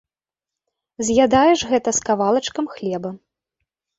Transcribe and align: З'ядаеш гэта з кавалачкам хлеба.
З'ядаеш 1.09 1.59
гэта 1.73 1.93
з 1.97 2.07
кавалачкам 2.09 2.65
хлеба. 2.75 3.09